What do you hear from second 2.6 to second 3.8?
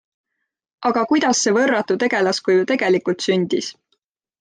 tegelikult sündis?